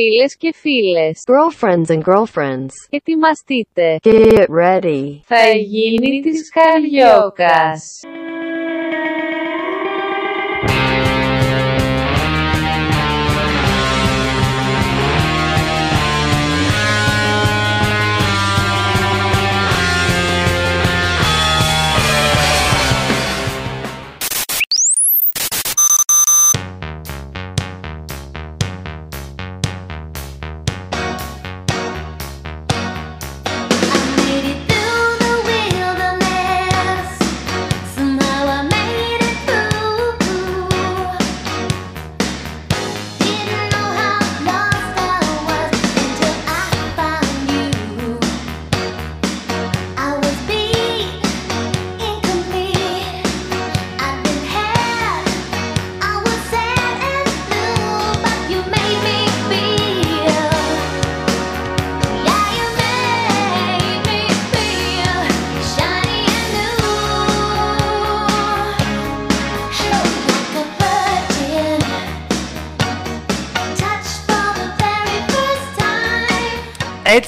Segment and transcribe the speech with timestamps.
[0.00, 3.98] Φίλες και φίλες, girlfriends and girlfriends, ετοιμαστείτε.
[4.02, 5.20] get ready.
[5.24, 8.00] Θα γίνει της Καριόκας.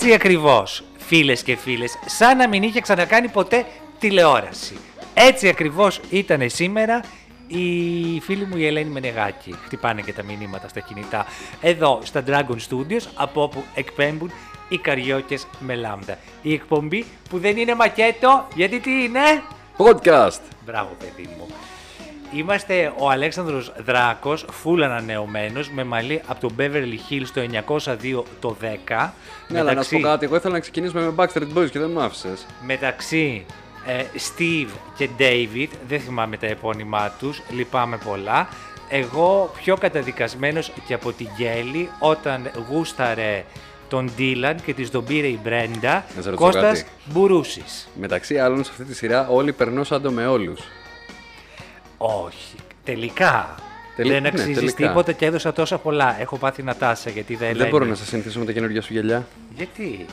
[0.03, 3.67] Έτσι ακριβώς, φίλες και φίλες, σαν να μην είχε ξανακάνει ποτέ
[3.99, 4.79] τηλεόραση.
[5.15, 7.01] Έτσι ακριβώς ήταν σήμερα
[7.47, 9.55] η φίλη μου η Ελένη Μενεγάκη.
[9.65, 11.27] Χτυπάνε και τα μηνύματα στα κινητά.
[11.61, 14.33] Εδώ στα Dragon Studios, από όπου εκπέμπουν
[14.69, 16.19] οι καριόκες με λάμδα.
[16.43, 19.43] Η εκπομπή που δεν είναι μακέτο, γιατί τι είναι;
[19.77, 20.41] Podcast.
[20.65, 21.47] Μπράβο παιδί μου.
[22.35, 28.57] Είμαστε ο Αλέξανδρος Δράκος, φουλ ανανεωμένος, με μαλλί από τον Beverly Hills το 902 το
[28.61, 29.15] 10.
[29.49, 30.25] Ναι, αλλά να σου πω κάτι.
[30.25, 32.47] Εγώ ήθελα να ξεκινήσουμε με Backstreet Boys και δεν μου άφησες.
[32.67, 33.47] μεταξύ
[33.87, 38.49] ε, Steve και David, δεν θυμάμαι τα επώνυμά τους, λυπάμαι πολλά.
[38.89, 43.45] Εγώ πιο καταδικασμένος και από την Γκέλη όταν γούσταρε
[43.89, 46.91] τον Dylan και της τον πήρε η Μπρέντα, Να σε ρωτήσω Κώστας κάτι.
[47.05, 47.89] Μπουρούσης.
[48.01, 50.61] Μεταξύ άλλων σε αυτή τη σειρά όλοι περνούσαν με όλους.
[52.03, 53.55] Όχι, τελικά.
[53.97, 54.87] Τελ- δεν ναι, αξίζει τελικά.
[54.87, 56.21] τίποτα και έδωσα τόσα πολλά.
[56.21, 58.93] Έχω πάθει να τάσα γιατί δεν Δεν μπορώ να σε συνηθίσω με τα καινούργια σου
[58.93, 59.27] γυαλιά.
[59.57, 60.07] Γιατί;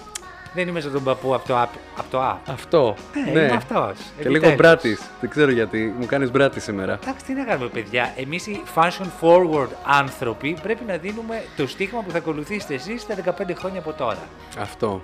[0.53, 1.67] Δεν είμαι σαν τον παππού από το app.
[1.97, 2.37] Από το app.
[2.45, 2.95] Αυτό.
[3.33, 3.97] Ναι, είμαι αυτός.
[3.97, 4.55] Και λίγο Επιτέλους.
[4.55, 5.01] μπράτης.
[5.19, 5.93] Δεν ξέρω γιατί.
[5.99, 6.99] Μου κάνεις μπράτης σήμερα.
[7.03, 8.13] Εντάξει, τι να κάνουμε, παιδιά.
[8.17, 13.15] Εμείς οι fashion forward άνθρωποι πρέπει να δίνουμε το στίγμα που θα ακολουθήσετε εσείς στα
[13.15, 14.27] 15 χρόνια από τώρα.
[14.59, 15.01] Αυτό.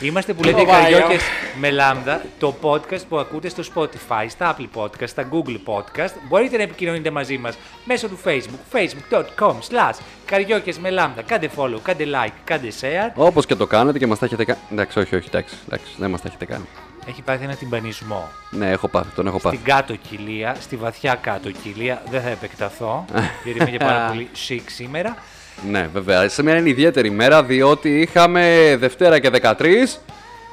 [0.00, 1.22] Είμαστε που λέτε Καριόκες
[1.58, 6.10] με λάμδα, το podcast που ακούτε στο Spotify, στα Apple Podcast, στα Google Podcast.
[6.28, 11.22] Μπορείτε να επικοινωνείτε μαζί μας μέσω του Facebook, facebook.com slash Καριόκες με λάμδα.
[11.22, 13.12] Κάντε follow, κάντε like, κάντε share.
[13.14, 14.58] Όπως και το κάνετε και μας τα έχετε κάνει.
[14.72, 16.64] Εντάξει, όχι, όχι, εντάξει, εντάξει δεν μας τα έχετε κάνει.
[17.08, 18.28] Έχει πάθει ένα τυμπανισμό.
[18.50, 19.56] Ναι, έχω πάθει, τον έχω πάθει.
[19.56, 23.04] Στην κάτω κοιλία, στη βαθιά κάτω κοιλία, δεν θα επεκταθώ,
[23.44, 25.16] γιατί είμαι και πάρα πολύ chic σήμερα.
[25.68, 26.28] Ναι, βέβαια.
[26.28, 29.54] Σήμερα είναι ιδιαίτερη ημέρα διότι είχαμε Δευτέρα και 13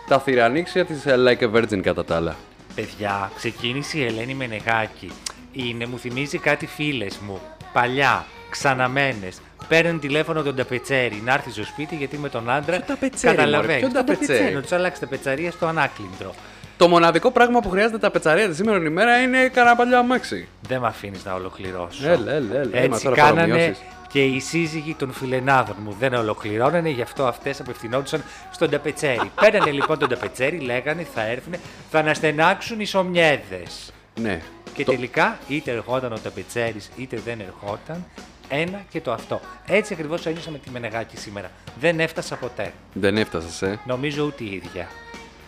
[0.08, 2.36] τα θηρανίξια της Like a Virgin κατά τα άλλα.
[2.76, 5.12] Παιδιά, ξεκίνησε η Ελένη Μενεγάκη.
[5.52, 7.42] Είναι, μου θυμίζει κάτι φίλες μου,
[7.74, 9.42] παλιά, ξαναμένες.
[9.68, 13.46] Παίρνουν τηλέφωνο τον ταπετσέρι να έρθει στο σπίτι γιατί με τον άντρα Ποιο ταπετσέρι, μωρέ,
[13.46, 13.80] καταλαβαίνει.
[13.80, 16.36] ποιο Τον ταπετσέρι; Να τους αλλάξει τα πετσαρία στο ανάκλυντρο.
[16.78, 20.48] Το μοναδικό πράγμα που χρειάζεται τα πετσαρία τη σήμερα ημέρα είναι κανένα παλιό αμάξι.
[20.68, 22.08] Δεν με αφήνεις να ολοκληρώσω.
[22.08, 22.70] Έλα, έλα, έλα.
[22.72, 23.84] Έμα Έτσι τώρα κάνανε παρομοιώσεις.
[24.08, 25.96] Και οι σύζυγοι των φιλενάδων μου.
[26.00, 29.32] Δεν ολοκληρώνανε, γι' αυτό αυτές απευθυνόντουσαν στον ταπετσέρι.
[29.42, 31.54] Παίρνανε λοιπόν τον ταπετσέρι, λέγανε θα έρθουν,
[31.92, 33.92] θα αναστενάξουν οι σομιέδες.
[34.22, 34.42] Ναι.
[34.74, 38.06] Και Το- τελικά είτε ερχόταν ο ταπετσέρης είτε δεν ερχόταν,
[38.50, 39.42] ένα και το αυτό.
[39.68, 41.52] Έτσι ακριβώς ένιωσα με τη Μενεγάκη σήμερα.
[41.80, 42.74] Δεν έφτασα ποτέ.
[42.94, 43.80] Δεν έφτασες, ε.
[43.86, 44.88] Νομίζω ούτε η ίδια.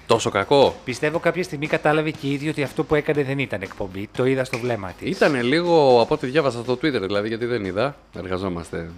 [0.09, 3.61] Τόσο κακό; Πιστεύω κάποια στιγμή κατάλαβε και η ίδια ότι αυτό που έκανε δεν ήταν
[3.61, 4.09] εκπομπή.
[4.17, 5.09] Το είδα στο βλέμμα της.
[5.09, 7.95] Ήταν λίγο από ό,τι διάβασα στο Twitter, δηλαδή, γιατί δεν είδα.
[8.17, 8.89] Εργαζόμαστε.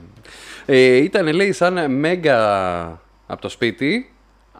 [0.65, 2.81] Ε, ήταν, λέει, σαν μέγα
[3.27, 4.11] από το σπίτι,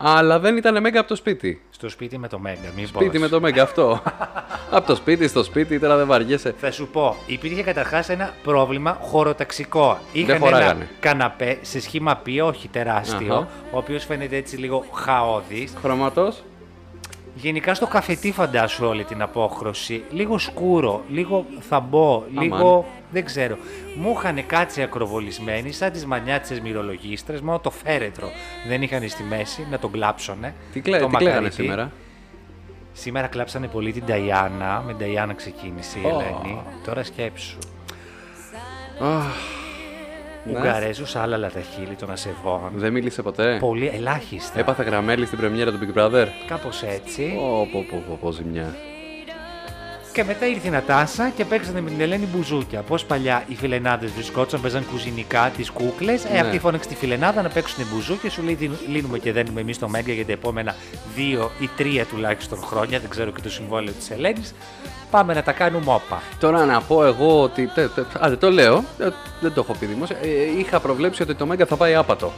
[0.04, 1.62] αλλά δεν ήταν μέγα από το σπίτι.
[1.70, 4.02] Στο σπίτι με το Μέγκα, μη Σπίτι με το μέγα, αυτό.
[4.78, 6.56] από το σπίτι στο σπίτι, τώρα δεν βαριέσαι.
[6.58, 9.98] Θα σου πω, υπήρχε καταρχάς ένα πρόβλημα χωροταξικό.
[10.12, 10.90] Είχαν ένα χωράγανε.
[11.00, 13.48] καναπέ σε σχήμα πι, όχι τεράστιο, Αχα.
[13.72, 15.74] ο οποίος φαίνεται έτσι λίγο χαόδης.
[15.82, 16.44] Χρωματός.
[17.36, 20.04] Γενικά στο καφετί φαντάσου όλη την απόχρωση.
[20.12, 22.44] Λίγο σκούρο, λίγο θαμπό, Αμάν.
[22.44, 22.86] λίγο.
[23.12, 23.58] δεν ξέρω.
[23.98, 28.28] Μου είχαν κάτσει ακροβολισμένοι σαν τις μανιάτσε μυρολογίστρες, μόνο το φέρετρο
[28.68, 30.54] δεν είχαν στη μέση να τον κλάψουνε.
[30.74, 31.62] Τι, κλέ, το τι κλαίγανε μακαρίτι.
[31.62, 31.92] σήμερα;
[32.94, 34.84] Σήμερα κλάψανε πολύ την Ταϊάννα.
[34.86, 36.10] Με την Ταϊάννα ξεκίνησε η Ω.
[36.10, 36.62] Ελένη.
[36.86, 37.58] Τώρα σκέψου.
[39.00, 39.61] Αχ, ναι.
[40.50, 42.72] Ουγγαρέζους άλλα τα χείλη των ασεβών.
[42.76, 44.60] Δεν μίλησε ποτέ; Πολύ ελάχιστα.
[44.60, 47.34] Έπαθε γραμμέλη στην πρεμιέρα του Big Brother; Κάπως έτσι.
[47.36, 48.76] Πω, πω, πω, πω, πω, ζημιά.
[50.14, 52.82] Και μετά ήρθε η Νατάσα και παίξανε με την Ελένη Μπουζούκια.
[52.82, 56.26] Πώς παλιά οι φιλενάδες βρισκόντουσαν, παίζαν κουζινικά τις κούκλες.
[56.26, 56.40] Ε, Ναι.
[56.40, 58.30] αυτή φώναξε τη φιλενάδα να παίξουν μπουζούκια.
[58.30, 60.76] Σου λέει «Δίνου- λύνουμε και δένουμε εμείς το Μέγκα για τα επόμενα
[61.16, 63.00] δύο ή τρία τουλάχιστον χρόνια.
[63.00, 64.56] Δεν ξέρω και το συμβόλαιο της Ελένης.
[65.12, 66.22] Πάμε να τα κάνουμε όπα.
[66.40, 67.68] Τώρα να πω εγώ ότι.
[67.68, 68.84] Τε, τε, α, δεν το λέω.
[69.00, 69.08] ε,
[69.40, 70.18] δεν το έχω πει δημόσια.
[70.22, 72.32] Ε, είχα προβλέψει ότι το Μέγκα θα πάει άπατο.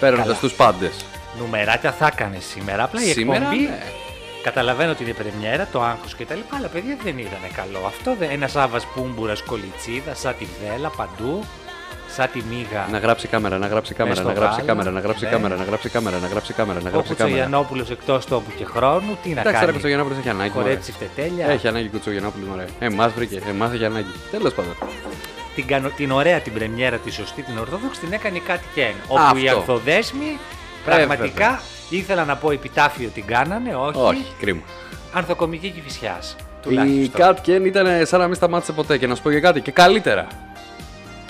[0.00, 0.38] Παίρνοντας Καλά.
[0.38, 1.04] τους πάντες.
[1.38, 2.82] Νουμεράκια θα έκανε σήμερα.
[2.82, 3.62] Απλά η Σήμερα, εκπομπή.
[3.62, 3.82] ναι.
[4.42, 6.38] Καταλαβαίνω ότι είναι πρεμιέρα, το άγχος κτλ.
[6.56, 7.86] Αλλά παιδιά δεν ήταν καλό.
[7.86, 8.30] Αυτό δεν.
[8.30, 11.44] Ένας Σάβα Πούμπουρας κολιτσίδας, σαν τη βέλα παντού.
[12.16, 12.86] Σαν τη μίγα.
[12.90, 15.30] Να γράψει κάμερα, να γράψει κάμερα, στο να γράψει γάλα, κάμερα, να γράψει ναι.
[15.30, 17.36] κάμερα, να γράψει κάμερα, να γράψει κάμερα, να Ο γράψει κάμερα.
[17.36, 20.50] Κουτσογιανόπουλο εκτός τόπου και χρόνου, τι να Εντάξει, ρε κάνει; Κουτσογιανόπουλος έχει ανάγκη.
[20.54, 20.62] μωρέ.
[20.62, 21.46] Χορέψει φτετέλια.
[21.50, 22.66] Έχει ανάγκη Κουτσογιανόπουλος, ωραία.
[22.78, 24.12] Εμάς βρήκε, εμάς έχει ανάγκη.
[24.30, 24.74] Τέλος πάντων.
[25.54, 28.94] Την, κανο- την ωραία την πρεμιέρα, τη σωστή, την ορθόδοξη, την έκανε η Κάτι Κέν.
[29.08, 29.58] Όπου οι Αυτό.
[29.58, 30.38] Ανθοδέσμοι
[30.86, 31.60] Ε, πραγματικά
[31.90, 33.98] ήθελα να πω επιτάφιο την κάνανε, όχι.
[34.00, 34.60] Όχι, κρίμα.
[35.12, 36.18] Ανθοκομική κυφισιά.
[36.22, 37.20] Η Τουλάχιστον.
[37.20, 39.70] Cat Ken ήταν σαν να μην σταμάτησε ποτέ και να σου πω και κάτι και
[39.70, 40.26] καλύτερα.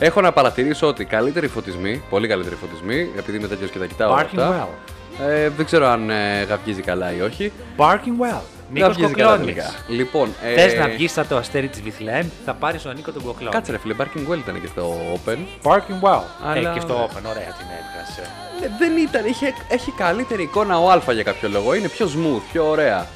[0.03, 4.13] Έχω να παρατηρήσω ότι καλύτεροι φωτισμοί, πολύ καλύτεροι φωτισμοί, επειδή είμαι τέτοιος και τα κοιτάω
[4.13, 4.69] όλα Barking αυτά.
[4.69, 5.27] well.
[5.29, 7.53] Ε, δεν ξέρω αν ε, γαυγίζει καλά ή όχι.
[7.77, 8.41] Barking well.
[8.73, 9.55] Νίκος Γαυγίζει καλά Κοκλώνης.
[9.55, 9.75] τελικά.
[9.89, 13.23] Λοιπόν, ε, Θες να βγεις σαν το αστέρι της Βιθλεέμ, θα πάρεις τον Νίκο τον
[13.23, 13.55] Κοκλώνη.
[13.55, 15.37] Κάτσε ρε φίλε, Barking Well ήταν και στο Open.
[15.63, 16.21] Barking well.
[16.45, 18.23] Αλλά- Ε, και στο Open, ωραία την έβγασε.
[18.63, 21.75] Ε, δεν ήταν, είχε, έχει καλύτερη εικόνα ο Α για κάποιο λόγο.
[21.75, 23.07] Είναι πιο smooth, πιο ωραία.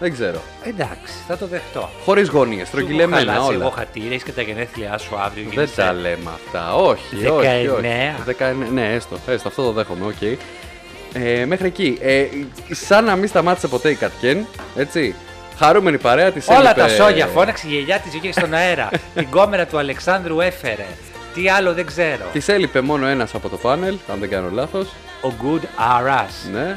[0.00, 0.40] Δεν ξέρω.
[0.62, 1.90] Εντάξει, θα το δεχτώ.
[2.04, 3.64] Χωρίς γωνίες, Σου στρογγυλεμένα έχω χαλάσει όλα.
[3.64, 5.42] Εγώ χατήρια, έχεις και τα γενέθλιά σου αύριο.
[5.42, 6.74] Δεν γίνεσαι- τα λέμε αυτά.
[6.74, 7.28] Όχι, όχι.
[7.68, 7.68] όχι.
[7.80, 8.24] 19.
[8.24, 8.68] 19.
[8.72, 10.22] Ναι, έστω, έστω, αυτό το δέχομαι, οκ.
[11.12, 11.98] Ε, μέχρι εκεί.
[12.00, 12.24] Ε,
[12.70, 14.46] σαν να μην σταμάτησε ποτέ η Κατκέν,
[14.76, 15.14] έτσι.
[15.58, 18.88] Χαρούμενη παρέα της Όλα τα σόγια φώναξε η γιαγιά της βγήκε στον αέρα.
[19.14, 20.86] Την κόμερα του Αλεξάνδρου έφερε.
[21.34, 22.24] Τι άλλο δεν ξέρω.
[22.32, 24.86] Της έλειπε μόνο ένας από το πάνελ, αν δεν κάνω λάθος.
[25.22, 26.50] Ο Good Aras.
[26.52, 26.76] Ναι.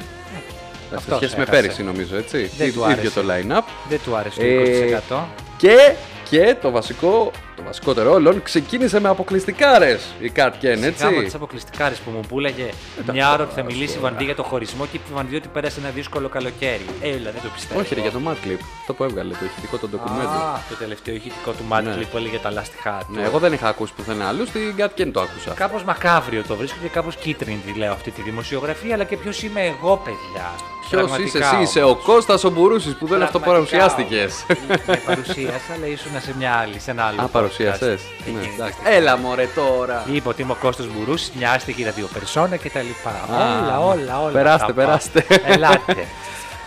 [0.91, 1.61] Σε Αυτός σχέση με έχασε.
[1.61, 2.51] πέρυσι, νομίζω, έτσι.
[2.57, 3.09] Δεν Ί- του ίδιο άρεσε.
[3.09, 3.63] το line-up.
[3.89, 5.23] Δεν του άρεσε το Ε, 20%.
[5.57, 5.93] Και,
[6.29, 11.03] και το βασικό, το βασικότερο όλων, ξεκίνησε με αποκλειστικάρες η Κατκέν, έτσι.
[11.03, 12.69] Γάμο τις αποκλειστικάρε που μου πούλαγε
[13.11, 15.47] μια ώρα ότι θα μιλήσει η Βαντή για το χωρισμό και είπε η Βαντή ότι
[15.47, 16.85] πέρασε ένα δύσκολο καλοκαίρι.
[17.01, 17.79] Έλα, δεν το πιστεύω.
[17.79, 18.57] Όχι, ρε, για το Mad Clip.
[18.79, 20.27] Αυτό που έβγαλε, το ηχητικό το ντοκουμέντο.
[20.29, 21.95] Α, το τελευταίο ηχητικό του Mad Ναι.
[21.97, 23.13] Clip που έλεγε τα λάστιχά του.
[23.13, 25.51] Ναι, εγώ δεν είχα ακούσει πουθενά άλλους, στην Κατκέν το άκουσα.
[25.53, 29.43] Κάπως μακάβριο το βρίσκω και κάπως κίτρινη τη λέω αυτή τη δημοσιογραφία, αλλά και ποιος
[29.43, 30.51] είμαι εγώ, παιδιά.
[30.91, 31.69] Ποιος είσαι Πραγματικά εσύ, όμως.
[31.69, 34.45] είσαι ο Κώστας ο Μπουρούση που δεν Πραγματικά αυτοπαρουσιάστηκες.
[34.49, 34.79] όμως.
[34.87, 37.21] Με παρουσίασα, αλλά ήσουν σε μια άλλη, σε ένα άλλο.
[37.21, 38.01] Α, παρουσίασες.
[38.01, 38.27] podcast.
[38.39, 38.77] Εκεί, εντάξει.
[38.83, 40.03] Έλα μωρέ τώρα.
[40.11, 42.77] Είπε ότι είμαι ο Κώστας Μπουρούσης, μια άστικη ραδιοπερσόνα κτλ.
[42.77, 44.31] Α, Όλα, όλα, όλα.
[44.31, 45.21] περάστε, θα περάστε.
[45.21, 45.37] πάω.
[45.53, 45.95] Ελάτε.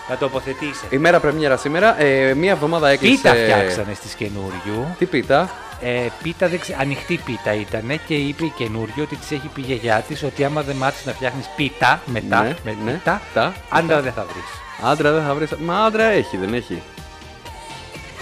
[0.09, 0.97] Να τοποθετήσετε.
[0.97, 2.01] Ημέρα πρεμιέρα σήμερα.
[2.01, 3.17] Ε, μία εβδομάδα έκλεισε.
[3.17, 4.87] Πίτα φτιάξανε στις καινούριου.
[4.99, 6.77] Τι πίτα; Ε, πίτα, δεν ξε...
[6.81, 10.45] ανοιχτή πίτα ήταν και είπε η καινούριο ότι της έχει πει η γιαγιά της ότι
[10.45, 14.23] άμα δεν μάθεις να φτιάχνεις πίτα μετά, Ναι, με ναι, πίτα, τα, άντρα δεν θα
[14.23, 14.45] βρεις.
[14.91, 15.51] Άντρα δεν θα βρεις.
[15.51, 16.83] Μα άντρα έχει, δεν έχει.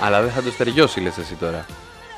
[0.00, 1.66] Αλλά δεν θα το στεριώσει, λες εσύ τώρα.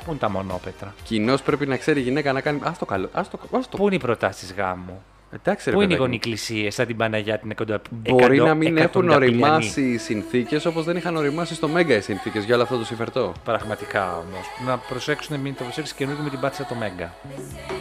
[0.05, 2.59] Πού είναι τα μονόπετρα; Κοινώ πρέπει να ξέρει η γυναίκα να κάνει.
[2.63, 3.09] Α το καλό.
[3.13, 3.77] Ας το, ας το...
[3.77, 6.17] Πού είναι οι προτάσεις γάμου; Εντάξει, ρε Πού είναι οι παιδάκι μου.
[6.19, 7.79] γονικλησίες σαν την Παναγιά την εκατο...
[7.89, 9.41] Μπορεί εκατο- να μην έχουν εκατονταπηλιανή.
[9.43, 12.85] οριμάσει οι συνθήκες όπως δεν είχαν οριμάσει στο Μέγκα οι συνθήκες για όλο αυτό το
[12.85, 13.33] συμφερτό.
[13.43, 14.45] Πραγματικά όμως.
[14.65, 17.13] Να προσέξουν, μην το προσέξεις καινούργιο με την πάτησα το Μέγκα.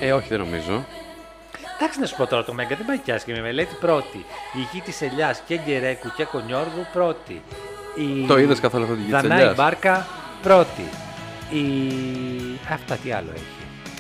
[0.01, 0.85] Ε, όχι, δεν νομίζω.
[1.79, 3.41] Εντάξει να σου πω τώρα το Μέγκα δεν πάει κι άσχημη.
[3.41, 4.17] Μελέτη πρώτη.
[4.53, 7.43] Η γη της Ελιάς και Γκερέκου και Κονιόργου πρώτη.
[7.95, 8.27] Η...
[8.27, 10.07] Το είδες καθόλου αυτό τη γη της Δανάη Ελιάς; Μπάρκα
[10.43, 10.85] πρώτη.
[11.51, 11.63] Η...
[12.73, 13.45] Αυτά τι άλλο έχει.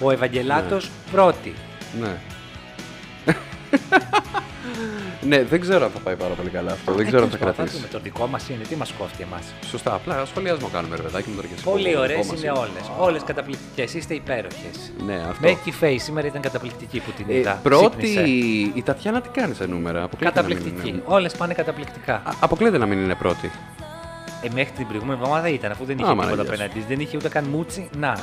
[0.03, 1.55] Ο Ευαγγελάτος πρώτη.
[2.01, 2.17] Ναι.
[5.21, 6.93] Ναι, δεν ξέρω αν θα πάει πάρα πολύ καλά αυτό.
[6.93, 7.77] Δεν Ε, ξέρω αν θα τέλος πάντων, κρατήσει.
[7.77, 11.29] δούμε, Το δικό μας είναι, τι μας κόφτει εμάς; Σωστά, απλά σχολιασμό κάνουμε, ρε παιδάκι
[11.29, 11.65] μου τώρα και εσύ.
[11.65, 12.83] Πολύ Το ωραίες δικό μας είναι όλες.
[12.99, 13.95] Όλες καταπληκτικές.
[13.95, 14.93] Είστε υπέροχες.
[15.07, 15.49] Ναι, αυτό.
[15.49, 17.61] Μέκη Face σήμερα ήταν καταπληκτική που την Ε, είδα.
[17.63, 18.21] πρώτη, Ξύπνησε.
[18.75, 20.89] η Τατιάνα τι κάνει σε νούμερα; Αποκλείεται να μην Καταπληκτική.
[20.89, 22.15] είναι- Όλες πάνε καταπληκτικά.
[22.15, 23.51] Α, Αποκλείεται να μην είναι πρώτη.
[24.43, 26.63] Ε, μέχρι την προηγούμενη εβδομάδα ήταν, αφού δεν είχε Άμα, τίποτα Παναγιά σου.
[26.63, 26.79] απέναντι.
[26.79, 26.89] της.
[26.97, 28.19] Δεν είχε ούτε καν μούτσι να.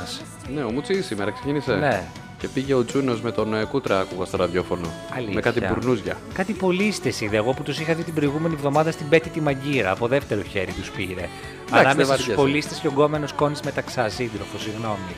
[0.54, 1.74] Ναι, ο Μουτσι σήμερα ξεκίνησε.
[1.74, 2.02] Ναι.
[2.42, 4.88] Και πήγε ο Τζούνος με τον ε, Κούτρα, άκουγα στο ραδιόφωνο.
[5.16, 5.34] Αλήθεια.
[5.34, 6.16] Με κάτι μπουρνούζια.
[6.34, 9.90] Κάτι πολίστε είδα εγώ που τους είχα δει την προηγούμενη εβδομάδα στην Πέτη τη Μαγκύρα.
[9.90, 11.14] Από δεύτερο χέρι τους πήρε.
[11.14, 12.34] δεν Ανάμεσα στους βαριέσαι.
[12.34, 15.14] πολίστες και ο γκόμενος Κόνης Μεταξά, σύντροφο, συγγνώμη.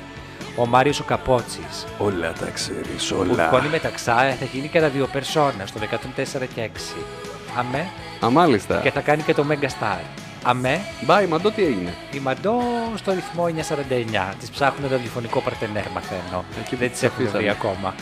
[0.57, 1.67] Ο Μάριος ο Καπότσι.
[1.99, 7.05] Όλα τα ξέρεις, Ο Κόνη Μεταξά θα γίνει κατά δύο περσόνα στο 104 και 6.
[7.59, 7.87] Αμέ.
[8.25, 8.81] Α, μάλιστα.
[8.81, 10.24] Και θα κάνει και το Mega Star.
[10.47, 10.81] Αμέ.
[11.01, 12.61] Μπάι, μαντό τι έγινε; Η Μαντό
[12.95, 14.35] στο ρυθμό 949.
[14.41, 16.45] Της ψάχνουν ραδιοφωνικό παρτενέρ, μαθαίνω.
[16.61, 17.39] Εκεί Δεν που τις έχουν αφήσανε.
[17.43, 17.95] βρει ακόμα.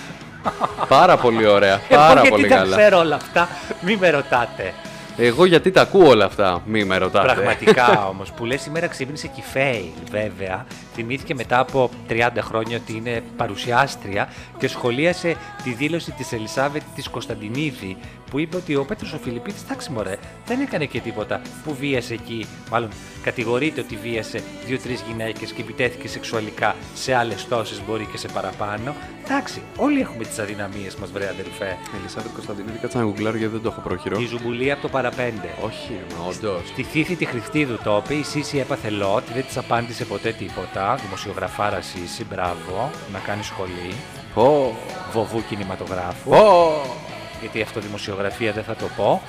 [0.89, 1.73] Πάρα πολύ ωραία.
[1.89, 2.77] Εγώ Πάρα γιατί πολύ τα καλά.
[2.77, 3.49] ξέρω όλα αυτά,
[3.81, 4.73] μην με ρωτάτε.
[5.17, 7.33] Εγώ γιατί τα ακούω όλα αυτά, μη με ρωτάτε.
[7.33, 10.67] Πραγματικά όμως, που λες σήμερα ξύπνησε και η Φέη, βέβαια.
[10.95, 17.09] Θυμήθηκε μετά από 30 χρόνια ότι είναι παρουσιάστρια και σχολίασε τη δήλωση της Ελισάβετ της
[17.09, 17.97] Κωνσταντινίδη
[18.33, 22.15] που είπε ότι ο Πέτρος ο Φιλιππίδης, εντάξει μωρέ, δεν έκανε και τίποτα που βίασε
[22.15, 22.47] εκεί.
[22.71, 22.89] Μάλλον
[23.23, 28.95] κατηγορείται ότι βίασε δύο-τρεις γυναίκες και επιτέθηκε σεξουαλικά σε άλλες τόσες, μπορεί και σε παραπάνω.
[29.25, 31.77] Εντάξει, όλοι έχουμε τις αδυναμίες μας, βρε αδερφέ.
[31.99, 34.21] Ελισάβετ Κωνσταντινίδη, κάτσε να γουγκλάρω γιατί δεν το έχω πρόχειρο.
[34.21, 35.49] Η ζουμπουλή από το παραπέντε.
[35.65, 36.69] Όχι, μα όντως.
[36.69, 40.95] Στη θήθη τη Χριστίδου το είπε, η Σύση έπαθε λότ, δεν της απάντησε ποτέ τίποτα.
[40.95, 43.95] Δημοσιογραφάρας Σύση, μπράβο, να κάνεις σχολή.
[44.35, 44.77] Πω,
[45.12, 46.31] Βοβού κινηματογράφου.
[46.31, 47.12] πω.
[47.43, 49.23] Γιατί αυτό δημοσιογραφία δεν θα το πω.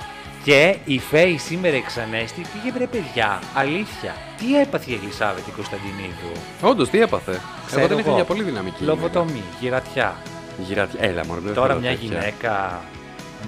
[0.44, 3.38] Και η Φέη σήμερα εξανέστη πήγε βρε παιδιά.
[3.54, 4.14] Αλήθεια.
[4.38, 7.40] Τι έπαθε η Ελισάβετ η Κωνσταντινίδου; Όντως, τι έπαθε.
[7.66, 8.16] Ξέρω Εγώ την είχα εγώ.
[8.16, 8.84] για πολύ δυναμική.
[8.84, 10.16] Λοβοτομή, γυρατιά.
[10.58, 10.96] Γυράτη.
[11.00, 11.40] Έλα, μόνο.
[11.40, 12.08] δεν Τώρα θέλω μια τέτοια.
[12.08, 12.80] γυναίκα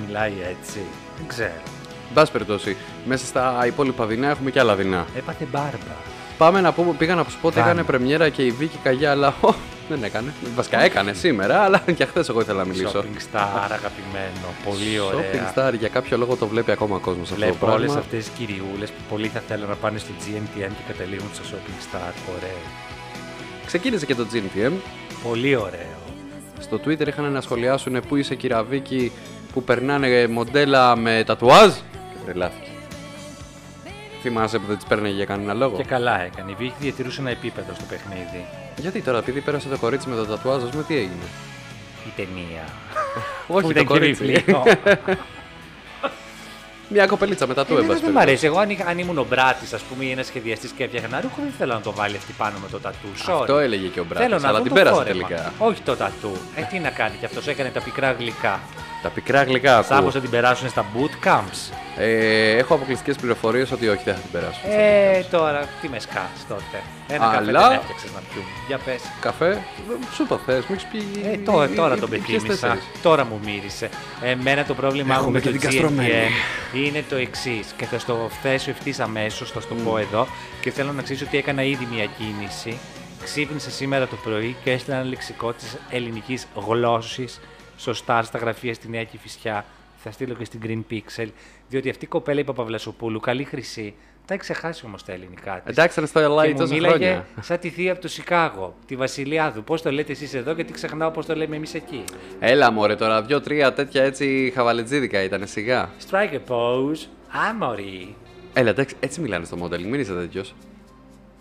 [0.06, 0.80] μιλάει έτσι.
[1.18, 1.60] Δεν ξέρω.
[2.08, 5.06] Εν πάση περιπτώσει, μέσα στα υπόλοιπα δεινά έχουμε και άλλα δεινά.
[5.16, 5.94] Έπαθε μπάρμπα.
[6.38, 7.70] Πάμε να πούμε, πήγα να σου πω ότι Πάμε.
[7.70, 9.52] έκανε πρεμιέρα και η Βίκη Καγιά, αλλά ο,
[9.88, 10.32] δεν έκανε.
[10.54, 13.00] Βασικά έκανε σήμερα, αλλά και χθες εγώ ήθελα να μιλήσω.
[13.00, 14.46] Shopping star, αγαπημένο.
[14.64, 15.20] Πολύ ωραία.
[15.20, 18.00] Shopping star, για κάποιο λόγο το βλέπει ακόμα κόσμος αυτό το Βλέπω όλες πράγμα.
[18.00, 21.94] αυτές τις κυριούλες που πολλοί θα θέλουν να πάνε στο GNTM και καταλήγουν στο shopping
[21.94, 22.12] star.
[22.36, 22.58] Ωραίο.
[23.66, 24.72] Ξεκίνησε και το GNTM.
[25.28, 25.96] Πολύ ωραίο.
[26.60, 29.12] Στο Twitter είχαν να σχολιάσουν πού είσαι κυρα Βίκη
[29.52, 31.70] που περνάνε μοντέλα με τατουάζ.
[31.72, 32.70] Και τρελάθηκε.
[34.22, 36.50] Θυμάσαι που δεν τις παίρνε για κανένα λόγο; Και καλά έκανε.
[36.50, 38.46] Η Βίκη διατηρούσε ένα επίπεδο στο παιχνίδι.
[38.76, 41.12] Γιατί τώρα, επειδή πέρασε το κορίτσι με το τατουάζ, ας πούμε, τι έγινε;
[42.06, 42.64] Η ταινία.
[43.46, 44.24] Όχι, Που το ήταν και κορίτσι.
[44.24, 44.62] βιβλίο.
[46.88, 48.28] Μια κοπελίτσα με τατού, εν Εμένα πάση δεν μ' περιπτώσει.
[48.30, 48.46] αρέσει.
[48.46, 51.34] Εγώ αν, είχα- αν ήμουν ο Μπράτης, ας πούμε, ή ένας σχεδιαστής και έφτιαχνα ρούχο,
[51.42, 53.08] δεν θέλω να το βάλει αυτή πάνω με το τατού.
[53.26, 53.38] Sorry.
[53.40, 55.26] Αυτό έλεγε και ο Θέλω Μπράτη, να αλλά δω την το πέρασε φόρεμα.
[55.26, 55.52] τελικά.
[55.58, 56.32] Όχι το τατού.
[56.56, 58.60] Ε, τι να κάνει κι αυτός, έκανε τα πικρά γλυκά.
[59.02, 60.10] Τα πικρά γλυκά Σαν ακούω.
[60.10, 61.72] θα την περάσουν στα boot camps.
[61.98, 64.60] Ε, έχω αποκλειστικές πληροφορίες ότι όχι, δεν θα την περάσω.
[64.68, 66.82] Ε, τώρα τι με σκάς τότε.
[67.08, 68.46] Ένα καφέ Αλλά- δεν έφτιαξες να πιούμε.
[68.66, 69.00] Για πες.
[69.20, 69.58] Καφέ,
[70.14, 71.28] σου το θες, μου έχεις πει.
[71.32, 72.48] Ε, τώρα, τώρα ε, τον ποιες πετύμησα.
[72.68, 72.84] τέσσερις.
[73.02, 73.88] Τώρα μου μύρισε.
[74.22, 76.08] Εμένα το πρόβλημά μου Έχουμε με το και την καστρωμένη.
[76.72, 77.66] GNTM είναι το εξής.
[77.76, 80.26] Και θα στο θέσω ευθύς αμέσως, θα στο πω εδώ.
[80.60, 82.78] Και θέλω να ξέρεις ότι έκανα ήδη μια κίνηση.
[83.24, 87.40] Ξύπνησα σήμερα το πρωί και έστειλα ένα λεξικό της ελληνικής γλώσσης
[87.76, 89.64] σωστά στα γραφεία στη Νέα Κηφισιά.
[89.98, 91.28] Θα στείλω και στην Green Pixel.
[91.68, 93.94] Διότι αυτή η κοπέλα η Παπαβλασοπούλου, καλή χρυσή,
[94.26, 95.76] τα έχει ξεχάσει όμως τα ελληνικά της.
[95.76, 97.26] Εντάξει, ήταν στο LA Και μου τόσα μίλαγε χρόνια.
[97.40, 99.64] σαν τη θεία από το Σικάγο, τη Βασιλιάδου.
[99.64, 102.04] Πώς το λέτε εσείς εδώ, γιατί ξεχνάω πώς το λέμε εμείς εκεί.
[102.38, 105.90] Έλα μωρέ τώρα, δυο-τρία τέτοια έτσι χαβαλετζίδικα ήταν σιγά.
[106.10, 107.06] Striker pose,
[107.50, 108.14] άμορι.
[108.52, 110.54] Έλα, εντάξει, έτσι μιλάνε στο modeling, μην είσαι τέτοιος.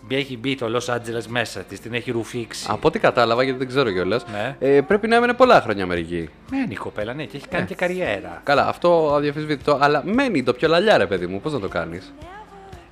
[0.08, 2.66] Έχει μπει το Los Angeles μέσα της, την έχει ρουφήξει.
[2.70, 4.56] Από ό,τι κατάλαβα, γιατί δεν ξέρω κιόλας, Ναι.
[4.58, 6.28] ε, πρέπει να έμενε πολλά χρόνια Αμερική.
[6.50, 7.66] Μένει η κοπέλα, ναι, και έχει κάνει Ε.
[7.66, 8.40] και καριέρα.
[8.44, 12.12] Καλά, αυτό αδιαφεσβήτητο, αλλά μένει το πιο λαλιά, ρε παιδί μου, πώς να το κάνεις;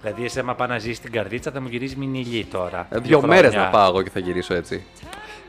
[0.02, 2.86] Δηλαδή, εσύ, άμα πάει να ζήσει στην καρδίτσα, θα μου γυρίζει μηνυλή τώρα.
[2.90, 3.36] Ε, Δύο χρόνια.
[3.36, 4.82] μέρες να πάω εγώ και θα γυρίσω έτσι.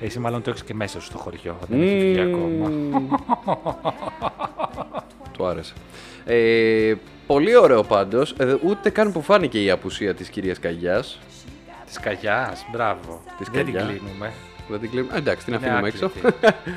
[0.01, 1.57] Εσύ, μάλλον το έχεις και μέσα σου στο χωριό.
[1.69, 2.71] Δεν έχεις βγει ακόμα.
[5.31, 5.73] Του άρεσε.
[6.25, 6.93] Ε,
[7.27, 8.35] πολύ ωραίο πάντως.
[8.63, 11.19] ούτε καν που φάνηκε η απουσία της κυρίας Καγιάς.
[11.95, 13.21] Της καγιάς, μπράβο.
[13.37, 13.89] Της Δεν την Καγιά.
[13.89, 14.31] κλείνουμε.
[14.69, 15.13] Δεν την κλείνουμε.
[15.13, 16.11] Ε, εντάξει, την Είναι αφήνουμε έξω.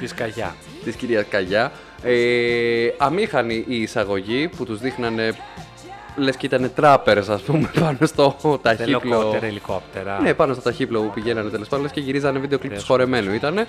[0.00, 0.54] Της καγιά.
[0.84, 1.72] της κυρίας Καγιά.
[2.02, 5.32] Ε, αμήχανη η εισαγωγή που τους δείχνανε.
[6.18, 8.98] Λες και ήταν τράπερς, ας πούμε, πάνω στο ταχύπλο.
[8.98, 10.20] Τελοκότερα, ελικόπτερα.
[10.20, 13.32] Ναι, πάνω στο ταχύπλο που πηγαίνανε τέλος πάντων λες και γυρίζανε βίντεο κλειπ τους χορεμένου
[13.32, 13.66] ήταν.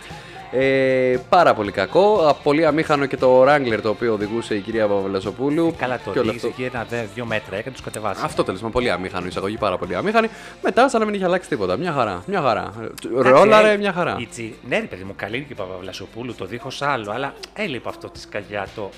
[0.52, 2.14] Ε, πάρα πολύ κακό.
[2.28, 5.74] Α, Πολύ αμήχανο και το Wrangler το οποίο οδηγούσε η κυρία Παπαβελασοπούλου.
[5.78, 6.62] Καλά το Και όλο οδήγησε αυτό.
[6.64, 8.24] εκεί ένα δε, δύο μέτρα, έκανε τους κατεβάσεις.
[8.24, 10.28] Αυτό τέλος πάντων, πολύ αμήχανο εισαγωγή, πάρα πολύ αμήχανη.
[10.64, 11.78] Μετά, σαν να μην είχε αλλάξει τίποτα.
[11.78, 12.24] Μια χαρά.
[12.28, 12.74] Μια χαρά.
[13.16, 14.16] Ρόλαρε, μια χαρά.
[14.20, 14.56] Η Τσι...
[14.70, 18.10] Ναι, ρε παιδί μου, καλή είναι και η Παπαβλασοπούλου, το δίχως άλλο, αλλά έλειπε αυτό
[18.10, 18.90] της καγιά το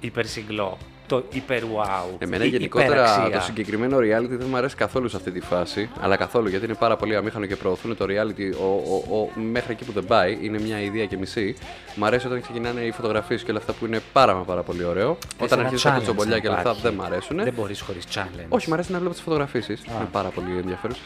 [0.00, 2.14] υπερσυγκλό, το υπερ wow.
[2.18, 3.38] Εμένα η γενικότερα υπεραξία.
[3.38, 5.88] το συγκεκριμένο reality δεν μου αρέσει καθόλου σε αυτή τη φάση.
[6.00, 9.72] Αλλά καθόλου γιατί είναι πάρα πολύ αμήχανο και προωθούν το reality ο, ο, ο, μέχρι
[9.72, 10.38] εκεί που δεν πάει.
[10.42, 11.56] Είναι μια ιδέα και μισή.
[11.96, 14.84] Μ' αρέσει όταν ξεκινάνε οι φωτογραφίες και όλα αυτά που είναι πάρα μα πάρα πολύ
[14.84, 15.18] ωραίο.
[15.36, 16.86] Θες όταν ένα αρχίζουν τα challenge κουτσομπολιά να και όλα αυτά υπάρχει.
[16.88, 17.36] δεν μ' αρέσουν.
[17.44, 18.46] Δεν μπορείς χωρίς challenge.
[18.48, 19.80] Όχι, μ' αρέσει να βλέπω τις φωτογραφίσεις.
[19.84, 21.04] Είναι πάρα πολύ ενδιαφέρουσες.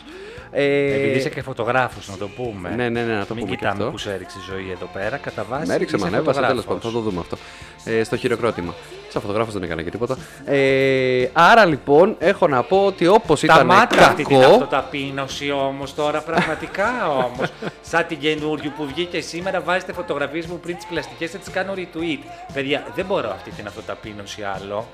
[0.55, 2.69] Ε, Επειδή είσαι και φωτογράφος, να το πούμε.
[2.69, 3.91] Ναι, ναι, ναι, να το Μην πούμε και κοιτάμε αυτό.
[3.91, 5.17] που σε έριξε η ζωή εδώ πέρα.
[5.17, 5.67] Κατά βάση.
[5.67, 6.83] Με έριξε, είσαι με ανέβασε, τέλος φωτογράφος.
[6.83, 6.93] πάντων.
[6.93, 7.37] Θα το δούμε αυτό.
[7.85, 8.75] Ε, στο χειροκρότημα.
[9.13, 10.17] Σαν φωτογράφος δεν έκανα και τίποτα.
[10.45, 14.53] Ε, άρα λοιπόν, έχω να πω ότι όπως Τα ήταν μάτια αυτή την κακό.
[14.53, 17.51] αυτοταπείνωση όμως τώρα, πραγματικά όμως.
[17.91, 21.73] Σαν την καινούριο που βγήκε σήμερα, βάζετε φωτογραφίες μου πριν τις πλαστικές, θα τις κάνω
[21.77, 22.19] retweet.
[22.53, 24.87] Παιδιά, δεν μπορώ αυτή την αυτοταπείνωση άλλο.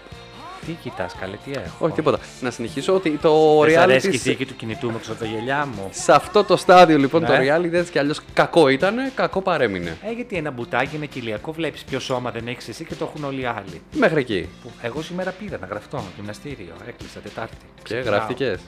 [0.66, 1.84] Τι κοιτάς καλέ, τι έχω.
[1.84, 2.18] Όχι, τίποτα.
[2.40, 4.10] Να συνεχίσω ότι το Δεν σ' αρέσει reality.
[4.10, 5.88] και η θήκη του κινητού μου ξέρω τα γελιά μου.
[5.90, 7.38] Σε αυτό το στάδιο λοιπόν το Ναι.
[7.56, 9.96] reality έτσι κι αλλιώς κακό ήταν, κακό παρέμεινε.
[10.08, 13.24] Ε, γιατί ένα μπουτάκι είναι κοιλιακό, βλέπεις ποιο σώμα δεν έχεις εσύ και το έχουν
[13.24, 13.82] όλοι οι άλλοι.
[13.96, 14.48] Μέχρι εκεί.
[14.62, 16.72] Που εγώ σήμερα πήγα να γραφτώ γυμναστήριο.
[16.88, 17.56] Έκλεισα Τετάρτη.
[17.74, 18.14] Και Ξεκινάω.
[18.14, 18.58] γράφτηκες.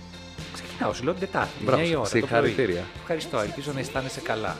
[0.53, 1.51] Ξεκινάω, σου λέω την Τετάρτη.
[1.65, 2.03] Μπράβο, 9 η ώρα.
[2.03, 2.75] το συγχαρητήρια.
[2.75, 2.85] πρωί.
[3.01, 4.57] Ευχαριστώ, ελπίζω να αισθάνεσαι καλά.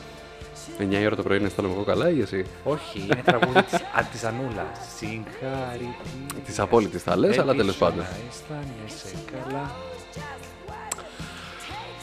[0.79, 3.79] 9 η ώρα το πρωί να αισθάνομαι εγώ καλά ή εσύ; Όχι, είναι τραγούδι της
[3.95, 4.65] Αντιζανούλα.
[4.97, 6.43] Συγχαρητήρια.
[6.45, 7.97] Της απόλυτης θα λες, αλλά τέλος Ελπίζω πάντων.
[7.97, 9.71] Να αισθάνεσαι καλά.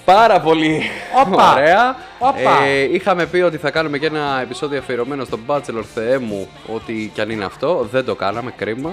[0.04, 0.82] Πάρα πολύ
[1.26, 1.52] Όπα!
[1.52, 1.96] ωραία.
[2.18, 2.62] Όπα!
[2.62, 7.10] Ε, είχαμε πει ότι θα κάνουμε και ένα επεισόδιο αφιερωμένο στο Bachelor Θεέ μου, ό,τι
[7.14, 7.88] κι αν είναι αυτό.
[7.90, 8.92] Δεν το κάναμε, κρίμα.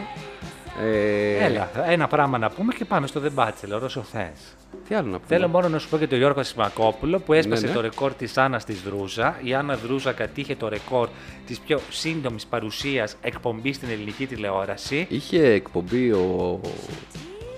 [0.83, 4.55] Ε, Έλα, ένα πράγμα να πούμε και πάμε στο The Bachelor όσο θες.
[4.87, 7.61] Τι άλλο να πούμε; Θέλω μόνο να σου πω για τον Γιώργο Ασημακόπουλο που έσπασε
[7.61, 7.73] Ναι, ναι.
[7.75, 9.39] το ρεκόρ της Άννας της Δρούζα.
[9.43, 11.09] Η Άννα Δρούζα κατήχε το ρεκόρ
[11.47, 15.05] της πιο σύντομης παρουσίας εκπομπής στην ελληνική τηλεόραση.
[15.09, 16.59] Είχε εκπομπή ο.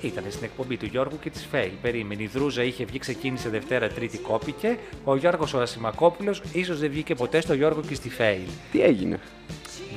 [0.01, 1.71] Ήταν στην εκπομπή του Γιώργου και της Φέιλ.
[1.81, 2.23] Περίμενε.
[2.23, 4.77] Η Δρούζα είχε βγει, ξεκίνησε Δευτέρα, Τρίτη κόπηκε.
[5.03, 8.39] Ο Γιώργος ο Ασημακόπουλος ίσως δεν βγήκε ποτέ στο Γιώργο και στη Φέιλ.
[8.71, 9.19] Τι έγινε;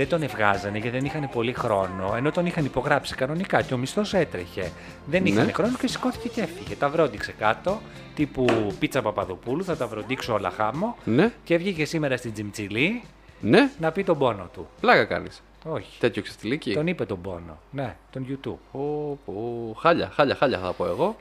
[0.00, 3.76] Δεν τον ευγάζανε γιατί δεν είχαν πολύ χρόνο, ενώ τον είχαν υπογράψει κανονικά και ο
[3.76, 4.70] μισθός έτρεχε.
[5.06, 5.28] Δεν Ναι.
[5.28, 6.74] είχαν χρόνο και σηκώθηκε και έφυγε.
[6.74, 7.80] Τα βρόντιξε κάτω,
[8.14, 8.44] τύπου
[8.78, 10.96] πίτσα Παπαδοπούλου, θα τα βροντίξω όλα χάμω.
[11.04, 13.02] Ναι, Και βγήκε σήμερα στην Τζιμτσιλή
[13.40, 14.68] ναι, να πει τον πόνο του.
[14.80, 15.42] πλάκα κάνεις.
[15.64, 15.98] Όχι.
[15.98, 16.72] Τέτοιο ξεστηλίκι.
[16.74, 17.58] Τον είπε τον πόνο.
[17.70, 18.58] Ναι, τον YouTube.
[18.72, 21.16] Πω, πω, Χάλια, χάλια, χάλια θα πω εγώ.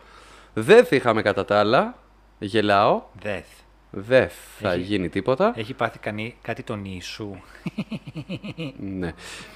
[0.53, 1.95] Δεν θα είχαμε κατά τα άλλα.
[2.39, 3.01] Γελάω.
[3.21, 3.47] Δεθ.
[3.91, 4.29] Δεν
[4.59, 5.53] θα Έχει- γίνει τίποτα.
[5.55, 7.35] Έχει πάθει κανεί, κάτι τον ίσου.
[8.79, 9.13] Ναι.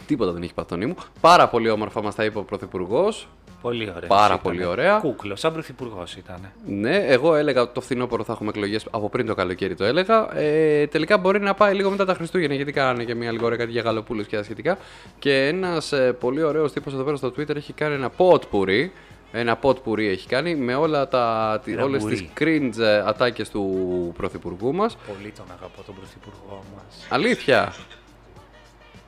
[0.08, 0.96] Τίποτα δεν έχει παθονή μου.
[1.22, 3.28] Πάρα πολύ όμορφα μας τα είπε ο Πρωθυπουργός.
[3.62, 4.08] Πολύ ωραία.
[4.08, 4.98] Πάρα πολύ ωραία.
[5.00, 6.52] Κούκλος, σαν πρωθυπουργός ήταν.
[6.68, 10.38] Ναι, εγώ έλεγα ότι το φθινόπωρο θα έχουμε εκλογές από πριν το καλοκαίρι το έλεγα.
[10.38, 13.58] Ε, τελικά μπορεί να πάει λίγο μετά τα Χριστούγεννα γιατί κάνανε και μια λίγο ωραία
[13.58, 14.78] κάτι για γαλοπούλου και τα σχετικά.
[15.20, 18.88] Και ένας πολύ ωραίος τύπος εδώ πέρα στο Twitter έχει κάνει ένα potpourri.
[19.36, 22.16] Ένα potpourri έχει κάνει με όλα τα, τι, Ένα όλες μπουρί.
[22.16, 24.98] τις cringe ε, ατάκες του Πρωθυπουργού μας.
[25.08, 27.08] Πολύ τον αγαπώ τον πρωθυπουργό μας.
[27.10, 27.74] Αλήθεια!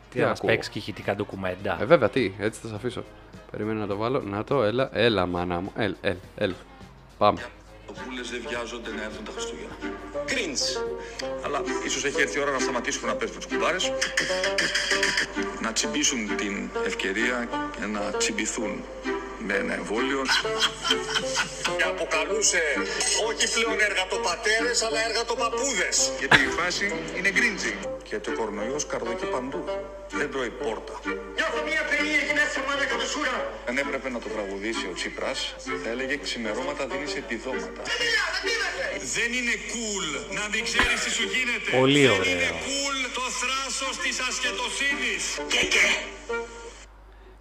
[0.10, 0.50] Τι να μα ακούω.
[0.50, 1.78] παίξεις και ηχητικά ντοκουμέντα.
[1.82, 3.04] Ε, βέβαια, τι, έτσι θα σε αφήσω.
[3.52, 4.22] Περιμένω να το βάλω.
[4.22, 5.72] Να το, έλα, έλα, μάνα μου.
[5.76, 6.54] Έλ, έλ, έλ.
[7.18, 7.42] Πάμε.
[8.06, 9.76] Πούλες δεν βιάζονται να έρθουν τα Χριστούγεννα.
[10.28, 10.66] Cringe.
[11.46, 13.92] Αλλά ίσως έχει έρθει η ώρα να σταματήσουν να παίζουν τις κουμπάρες,
[15.62, 17.48] να τσιμπήσουν την ευκαιρία
[17.80, 18.84] και να τσιμπηθούν
[19.48, 20.22] με ένα εμβόλιο.
[21.78, 22.62] Και αποκαλούσε
[23.28, 25.96] όχι πλέον εργατοπατέρες, αλλά εργατοπαπούδες.
[26.20, 26.86] Γιατί η φάση
[27.18, 27.74] είναι γκρίντζι.
[28.10, 29.62] Και το κορονοϊός καρδοκεί παντού.
[30.20, 30.94] Δεν τρώει πόρτα.
[31.38, 33.36] Νιώθω μια περίεργη γυναίκα σε μάνα κατωσούρα.
[33.70, 35.40] Αν έπρεπε να το τραγουδήσει ο Τσίπρας,
[35.84, 37.82] θα έλεγε ξημερώματα δίνεις επιδόματα.
[39.18, 41.70] Δεν είναι cool να μην ξέρεις τι σου γίνεται.
[41.80, 42.32] Πολύ Δεν ωραίο.
[42.32, 45.24] είναι cool το θράσος της ασχετοσύνης.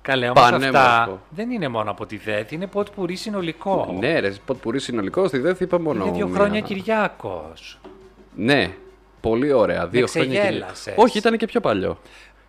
[0.05, 0.79] Καλέ, όμως Πανέμορφο.
[0.79, 3.97] αυτά δεν είναι μόνο από τη ΔΕΘ, είναι πότ πουρί συνολικό.
[4.01, 6.05] Ναι, ρε, ποτ συνολικό στη ΔΕΘ είπα μόνο.
[6.05, 6.37] Είναι δύο μία.
[6.37, 7.81] χρόνια Κυριάκος.
[8.35, 8.71] Ναι,
[9.21, 9.87] πολύ ωραία.
[9.87, 10.33] Δύο χρόνια.
[10.33, 10.95] και- ξεγέλασες.
[10.97, 11.99] Όχι, ήταν και πιο παλιό.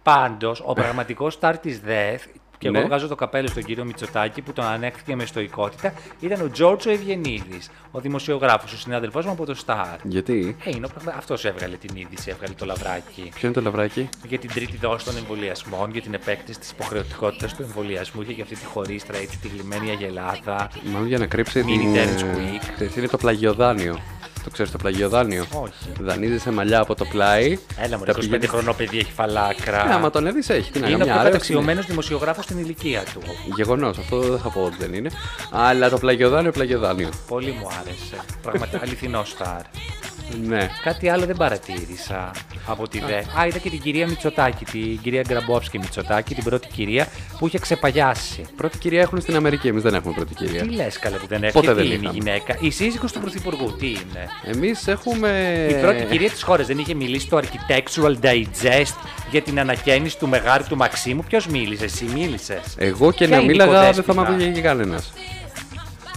[0.04, 2.24] Πάντως, ο πραγματικός στάρ της ΔΕΘ,
[2.58, 2.84] και εγώ Ναι.
[2.86, 7.70] βγάζω το καπέλο στον κύριο Μητσοτάκη που τον ανέχθηκε με στοικότητα, ήταν ο Τζόρτσο Ευγενίδης,
[7.92, 9.96] ο δημοσιογράφος, ο συνάδελφός μου από το Σταρ.
[10.04, 11.14] Γιατί, Ε, είναι ο πραγμα...
[11.18, 13.22] Αυτός έβγαλε την είδηση, έβγαλε το λαβράκι.
[13.36, 17.56] ποιο είναι το λαβράκι; Για την τρίτη δόση των εμβολιασμών, για την επέκτηση της υποχρεωτικότητας
[17.56, 20.70] του εμβολιασμού και για αυτή τη χωρίστρα, έτσι τη γλυμμένη αγελάδα.
[20.92, 21.94] Μάλλον για να κρύψει Mini την.
[21.96, 22.72] Terence ε, Quick.
[22.76, 24.00] ξέρεις, είναι το πλαγιοδάνιο.
[24.46, 25.46] Το ξέρεις το πλαγιοδάνιο.
[25.54, 25.74] Όχι.
[26.02, 27.58] Δανείζεσαι μαλλιά από το πλάι.
[27.78, 29.86] Έλα μου, τα 25 πηγαίνεις- χρονό παιδί έχει φαλάκρα.
[29.86, 30.72] Ναι, άμα τον έδεις, έχει.
[30.72, 31.32] Τι να είναι ο κάνει, πιο μια άρεξη.
[31.32, 33.22] καταξιωμένος δημοσιογράφος στην ηλικία του.
[33.56, 35.10] Γεγονός, αυτό δεν θα πω ότι δεν είναι.
[35.52, 37.10] Αλλά το πλαγιοδάνιο, πλαγιοδάνιο.
[37.28, 38.16] Πολύ μου άρεσε.
[38.42, 39.62] Πραγματικά αληθινός στάρ.
[40.48, 40.70] Ναι.
[40.84, 42.32] Κάτι άλλο δεν παρατήρησα
[42.68, 43.24] από τη ΔΕ.
[43.40, 47.08] Α, είδα και την κυρία Μητσοτάκη, την κυρία Γκραμπόφσκη Μητσοτάκη, την πρώτη κυρία
[47.38, 48.46] που είχε ξεπαγιάσει.
[48.56, 50.62] Πρώτη κυρία έχουν στην Αμερική, εμείς δεν έχουμε πρώτη κυρία.
[50.62, 52.14] Τι λες, καλέ που δεν έχει; Ποτέ τι δεν είναι η είχαμε.
[52.14, 55.30] γυναίκα; Η σύζυγος του Πρωθυπουργού, τι είναι; Εμείς έχουμε.
[55.70, 58.96] Η πρώτη κυρία της χώρας δεν είχε μιλήσει στο Architectural Digest
[59.32, 61.24] για την ανακαίνιση του Μεγάρου του Μαξίμου.
[61.28, 64.28] Ποιος μίλησε, εσύ μίλησες; Εγώ και Ποια να είναι η μίλαγα δεν θα οικοδέσποινα; με
[64.28, 65.14] άκουγε και κανένας.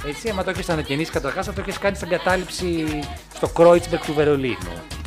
[0.09, 2.85] Έτσι, άμα το έχεις ανακαινήσει καταρχάς, θα το έχεις κάνει στην κατάληψη
[3.35, 4.97] στο Κρόιτσμπεργκ του Βερολίνου.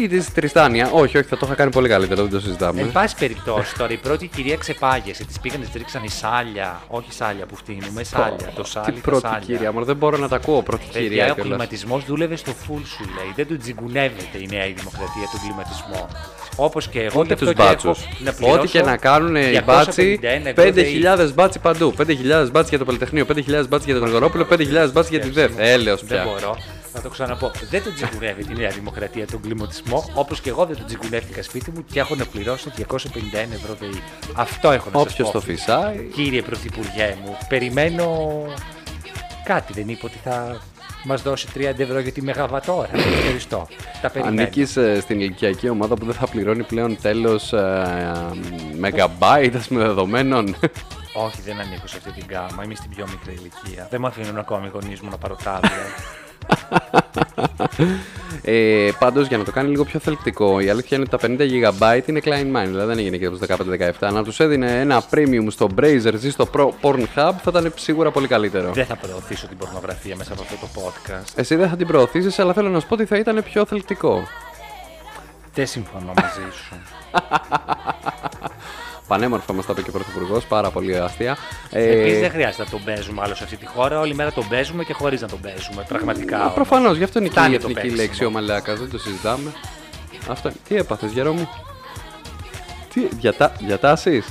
[0.00, 0.90] Ή τη Τριστάνια.
[0.92, 2.80] Όχι, όχι, θα το είχα κάνει πολύ καλύτερα, δεν το συζητάμε.
[2.80, 5.24] Εν πάση περιπτώσει, τώρα η πρώτη κυρία ξεπάγιασε.
[5.24, 6.82] Της πήγανε, της ρίξανε σάλια.
[6.88, 8.52] Όχι σάλια που φτύνουμε, σάλια.
[8.54, 9.38] Το σάλι, Τι τα πρώτη σάλια.
[9.46, 10.62] κυρία, μου δεν μπορώ να τα ακούω.
[10.62, 11.42] Πρώτη Παιδιά, κυρία ο κιόλας.
[11.46, 13.32] κλιματισμός δούλευε στο full σου, λέει.
[13.36, 16.08] Δεν του τζιγκουνεύεται η νέα η δημοκρατία του κλιματισμό.
[16.56, 18.08] Όπως και εγώ Ούτε γι' αυτό τους και έχω μπάτσους.
[18.18, 20.64] να πληρώσω Ό,τι και να κάνουν οι 251 μπάτσοι, ευρώ
[21.28, 21.94] 5.000 μπάτσοι παντού.
[21.98, 25.50] 5.000 μπάτσοι για το Πολυτεχνείο, 5.000 μπάτσοι για τον Γρηγορόπουλο, 5.000 μπάτσοι για τη ΔΕΘ.
[25.56, 26.24] Έλεος Δεν πια.
[26.32, 26.56] μπορώ.
[26.92, 27.50] Θα το ξαναπώ.
[27.70, 31.70] Δεν τον τσιγκουνεύει τη Νέα Δημοκρατία τον κλιματισμό, όπως και εγώ δεν τον τσιγκουνεύτηκα σπίτι
[31.70, 32.82] μου και έχω να πληρώσω 251
[33.52, 34.02] ευρώ ΔΕΗ.
[34.34, 35.32] Αυτό έχω να σας Όποιος πω.
[35.32, 35.96] το φυσάει.
[36.14, 38.16] Κύριε Πρωθυπουργέ μου, περιμένω
[39.44, 39.72] κάτι.
[39.72, 40.60] Δεν είπε ότι θα
[41.04, 42.88] μας δώσει 30 ευρώ για τη Μεγαβατόρα.
[42.92, 43.66] Ευχαριστώ.
[44.02, 44.40] Τα περιμένω.
[44.40, 47.52] Ανήκεις στην ηλικιακή ομάδα που δεν θα πληρώνει πλέον τέλος
[48.82, 50.56] megabyte ας πούμε, δεδομένων.
[51.12, 52.64] Όχι, δεν ανήκω σε αυτή την γάμα.
[52.64, 53.86] Είμαι στην πιο μικρή ηλικία.
[53.90, 55.70] Δεν μου αφήνουν ακόμη οι γονείς μου να πάρω τάμπλετ.
[58.42, 61.70] Ε, Πάντως για να το κάνει λίγο πιο θελκτικό, η αλήθεια είναι ότι τα 50
[61.70, 63.46] GB είναι Klein Mind, δηλαδή δεν έγινε και από το
[64.08, 64.12] 15-17.
[64.12, 68.26] Να τους έδινε ένα premium στο Brazers ή στο Pro Pornhub θα ήταν σίγουρα πολύ
[68.26, 68.72] καλύτερο.
[68.72, 71.32] δεν θα προωθήσω την πορνογραφία μέσα από αυτό το podcast.
[71.34, 74.22] Εσύ δεν θα την προωθήσεις, αλλά θέλω να σου πω ότι θα ήταν πιο θελκτικό.
[75.54, 76.74] Δεν συμφωνώ μαζί σου.
[79.08, 81.36] Πανέμορφα μας τα είπε και ο Πρωθυπουργός, πάρα πολύ αστεία.
[81.70, 84.00] Επίσης δεν χρειάζεται να τον παίζουμε άλλο σε αυτή τη χώρα.
[84.00, 85.84] Όλη μέρα τον παίζουμε και χωρίς να τον παίζουμε.
[85.88, 86.40] Πραγματικά.
[86.40, 86.54] όμως.
[86.54, 88.02] Προφανώς, γι' αυτό είναι και η Φτάνει το εθνική παίξιμο.
[88.02, 89.52] λέξη ο Μαλάκας, δεν το συζητάμε.
[90.28, 90.58] Αυτό είναι.
[90.68, 91.48] Τι έπαθες, Γερό μου.
[92.92, 94.26] Τι, διατά, διατάσεις;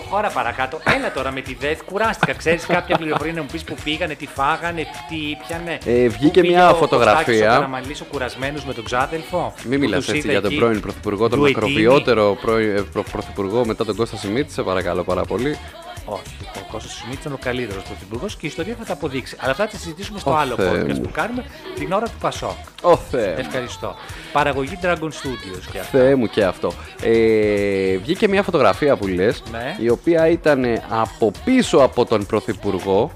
[0.00, 0.78] Προχώρα παρακάτω.
[0.96, 1.82] Έλα τώρα με τη ΔΕΘ.
[1.84, 2.32] Κουράστηκα.
[2.32, 5.78] Ξέρεις κάποια πληροφορία να μου πεις που πήγανε, τι φάγανε, τι ήπιανε.
[5.84, 7.14] Ε, βγήκε Πού πήγε μια ο φωτογραφία.
[7.24, 9.54] Κωστάκης ο Καραμανλής, ο κουρασμένο με τον ξάδελφο.
[9.64, 10.58] Μην που μιλάς τους έτσι είδε για τον εκεί.
[10.60, 11.60] πρώην Πρωθυπουργό, τον Ντουετίνη.
[11.66, 15.58] μακροβιότερο πρώην, ε, προ- Πρωθυπουργό μετά τον Κώστα Σιμίτης, σε παρακαλώ πάρα πολύ.
[16.08, 16.22] Όχι,
[16.56, 19.36] ο Κώστας Σιμίτης ήταν ο καλύτερος πρωθυπουργός και η ιστορία θα τα αποδείξει.
[19.40, 21.00] Αλλά αυτά θα τα συζητήσουμε στο Ω, άλλο Θεέ podcast μου.
[21.00, 22.56] που κάνουμε την ώρα του Πασόκ.
[22.82, 23.34] Ω Θεέ.
[23.38, 23.94] Ευχαριστώ.
[24.32, 25.98] Παραγωγή Dragon Studios και αυτά.
[25.98, 26.72] Θεέ μου και αυτό.
[27.02, 29.76] Ε, βγήκε μια φωτογραφία που λες, Ναι.
[29.78, 33.10] η οποία ήταν από πίσω από τον Πρωθυπουργό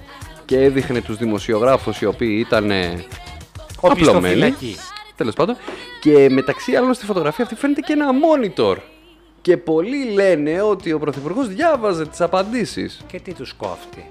[0.44, 2.96] και έδειχνε τους δημοσιογράφους οι οποίοι ήταν απλωμένοι.
[3.80, 4.76] Οπισθοφυλακή.
[5.16, 5.56] Τέλος πάντων.
[6.00, 8.76] Και μεταξύ άλλων στη φωτογραφία αυτή φαίνεται και ένα monitor.
[9.42, 13.00] Και πολλοί λένε ότι ο Πρωθυπουργός διάβαζε τις απαντήσεις.
[13.06, 14.08] Και τι τους κόφτει;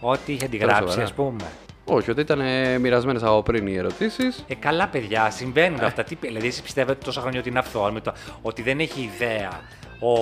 [0.00, 1.02] Ό,τι είχε Τώρα αντιγράψει, σοβαρά.
[1.02, 1.44] ας πούμε.
[1.88, 2.40] Όχι, ότι ήταν
[2.80, 4.44] μοιρασμένες από πριν οι ερωτήσεις.
[4.48, 6.02] Ε, καλά, παιδιά, συμβαίνουν αυτά.
[6.02, 9.60] Τι, δηλαδή, εσείς πιστεύετε τόσα χρόνια ότι είναι αυθόρμητο, ότι δεν έχει ιδέα
[10.00, 10.12] ο,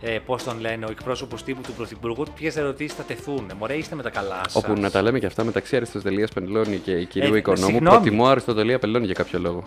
[0.00, 3.50] ε, πώς τον λένε, ο εκπρόσωπος τύπου του Πρωθυπουργού, ποιες ερωτήσεις θα τεθούν.
[3.58, 4.54] Μωρέ, είστε με τα καλά σας.
[4.64, 7.66] Όπου να τα λέμε και αυτά μεταξύ Αριστοτελείας Πελώνη και η κυρίου Ε, Οικονόμου.
[7.66, 7.96] συγγνώμη.
[7.96, 9.62] Προτιμώ Αριστοτελεία Πελώνη για κάποιο λόγο.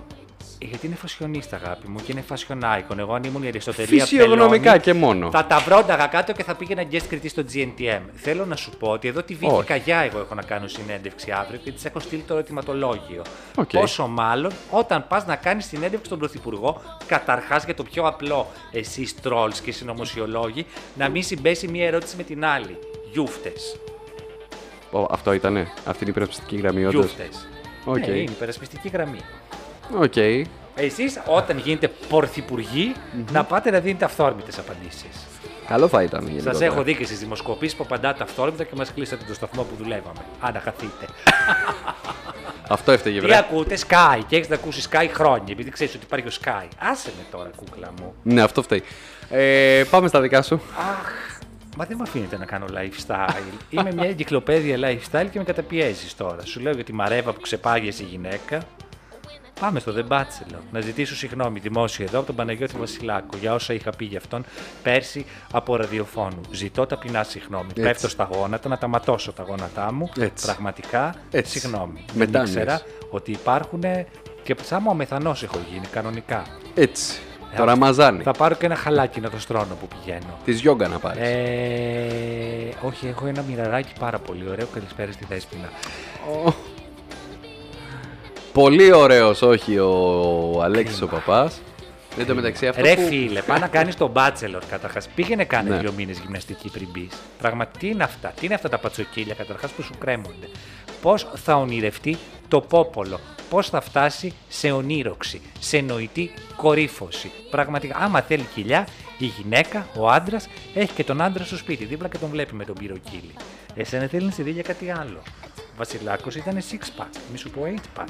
[0.59, 2.99] Γιατί είναι fashionista, αγάπη μου, και είναι fashion icon.
[2.99, 5.29] Εγώ αν ήμουν η Αριστοτελεία Φυσιογνωμικά Πελώνη, και μόνο.
[5.31, 8.01] Θα τα βρόνταγα κάτω και θα πήγαινα guest κριτής στο GNTM.
[8.13, 9.65] Θέλω να σου πω ότι εδώ τη Βίκη Όχι.
[9.65, 13.21] Καγιά εγώ έχω να κάνω συνέντευξη αύριο και της έχω στείλει το ερωτηματολόγιο.
[13.55, 13.69] Οκ.
[13.69, 19.21] Πόσο μάλλον όταν πας να κάνεις συνέντευξη στον Πρωθυπουργό, καταρχάς για το πιο απλό, εσείς
[19.21, 20.65] τρόλ και συνωμοσιολόγοι,
[20.95, 22.77] να μην συμπέσει μία ερώτηση με την άλλη.
[23.11, 23.79] Γιούφτες.
[24.91, 25.59] Ω, αυτό ήτανε.
[25.85, 27.05] Αυτή είναι η υπερασπιστική γραμμή, όντως.
[27.05, 27.47] Γιούφτες.
[27.85, 27.97] Οκ.
[27.97, 29.19] Ναι, είναι υπερασπιστική γραμμή.
[29.95, 30.15] Οκ.
[30.75, 32.93] Εσείς όταν γίνετε πρωθυπουργοί,
[33.31, 35.27] να πάτε να δίνετε αυθόρμητες απαντήσεις.
[35.67, 36.21] Καλό θα ήταν.
[36.21, 36.65] Σας γενικότερα.
[36.65, 40.19] έχω δει και στις δημοσκοπήσεις που απαντάτε αυθόρμητα και μας κλείσατε το σταθμό που δουλεύαμε.
[40.39, 41.05] Αν χαθείτε.
[42.69, 43.37] Αυτό έφταιγε, Τι βρε.
[43.37, 46.67] ακούτε, Sky, και έχεις να ακούσεις Sky χρόνια, επειδή ξέρεις ότι υπάρχει ο Sky.
[46.77, 48.13] Άσε με τώρα, κούκλα μου.
[48.23, 48.83] Ναι, αυτό φταίει.
[49.29, 50.61] Ε, πάμε στα δικά σου.
[50.77, 51.11] Αχ,
[51.77, 53.53] μα δεν με αφήνετε να κάνω lifestyle.
[53.69, 56.45] Είμαι μια εγκυκλοπαίδεια lifestyle και με καταπιέζεις τώρα.
[56.45, 58.59] Σου λέω για τη μαρέβα που ξεπάγιασε η γυναίκα.
[59.59, 60.59] Πάμε στο The Bachelor.
[60.71, 64.45] Να ζητήσω συγγνώμη δημόσια εδώ από τον Παναγιώτη Βασιλάκο για όσα είχα πει για αυτόν
[64.83, 66.41] πέρσι από ραδιοφώνου.
[66.51, 67.67] Ζητώ ταπεινά συγγνώμη.
[67.69, 67.81] Έτσι.
[67.81, 70.09] Πέφτω στα γόνατα, να τα ματώσω τα γόνατά μου.
[70.19, 70.45] Έτσι.
[70.45, 71.59] Πραγματικά Έτσι.
[71.59, 72.05] συγγνώμη.
[72.13, 72.53] Μετάνοιες.
[72.53, 73.81] Δεν ήξερα ότι υπάρχουν
[74.43, 76.43] και σαν μου αμεθανό έχω γίνει κανονικά.
[76.75, 77.19] Έτσι.
[77.53, 78.23] Ε, Το Ραμαζάνι.
[78.23, 80.37] Θα πάρω και ένα χαλάκι να το στρώνω που πηγαίνω.
[80.45, 81.21] Της γιόγκα να πάρεις.
[81.21, 84.65] Ε, όχι, έχω ένα μοιραράκι πάρα πολύ ωραίο.
[84.73, 85.69] Καλησπέρα στη Δέσποινα.
[88.57, 91.61] Πολύ ωραίος, όχι ο Αλέξης ο παπάς.
[92.17, 92.81] Εν τω μεταξύ αυτό.
[92.81, 93.01] Ρε που...
[93.01, 95.07] φίλε, πάει να κάνεις τον bachelor καταρχάς.
[95.15, 95.77] Πήγαινε κάνε Ναι.
[95.77, 97.11] δύο μήνες γυμναστική πριν μπεις.
[97.41, 100.49] Πραγματικά τι είναι αυτά, τι είναι αυτά τα πατσοκύλια καταρχάς που σου κρέμονται;
[101.01, 102.17] Πώς θα ονειρευτεί
[102.47, 109.25] το πόπολο, πώς θα φτάσει σε ονείροξη, σε νοητή κορύφωση; Πραγματικά, άμα θέλει κοιλιά, η
[109.25, 112.75] γυναίκα, ο άντρας, έχει και τον άντρα στο σπίτι δίπλα και τον βλέπει με τον
[112.75, 113.33] πυροκύλι.
[113.75, 115.21] Εσένα θέλει να σε δει για κάτι άλλο.
[115.57, 117.61] Ο Βασιλάκος ήταν 6 pack, μη σου πω
[117.97, 118.05] 8 pack.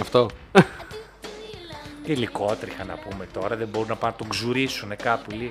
[0.00, 0.28] Αυτό.
[2.04, 5.50] Υλικότριχα να πούμε τώρα, δεν μπορούν να πάνε να τον ξουρίσουν κάπου λίγο.